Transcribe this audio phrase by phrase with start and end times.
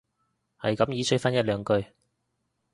[0.59, 1.85] 係咁依吹返一兩句